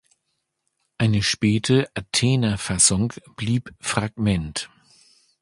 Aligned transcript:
Eine 0.97 1.21
späte 1.21 1.87
„Athener 1.93 2.57
Fassung“ 2.57 3.13
blieb 3.35 3.71
Fragment. 3.79 4.67